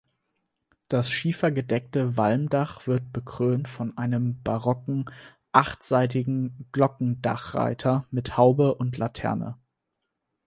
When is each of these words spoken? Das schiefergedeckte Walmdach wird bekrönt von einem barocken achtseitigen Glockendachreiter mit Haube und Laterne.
Das 0.87 1.11
schiefergedeckte 1.11 2.17
Walmdach 2.17 2.87
wird 2.87 3.13
bekrönt 3.13 3.67
von 3.67 3.95
einem 3.99 4.41
barocken 4.41 5.05
achtseitigen 5.51 6.67
Glockendachreiter 6.71 8.07
mit 8.09 8.35
Haube 8.35 8.73
und 8.73 8.97
Laterne. 8.97 9.59